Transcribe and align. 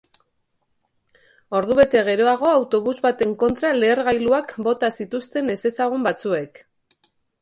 Ordubete 1.59 2.01
geroago 2.07 2.49
autobus 2.53 2.95
baten 3.03 3.35
kontra 3.43 3.71
lehergailuak 3.83 4.55
bota 4.69 4.91
zituzten 5.01 5.57
ezezagun 5.57 6.09
batzuek. 6.09 6.65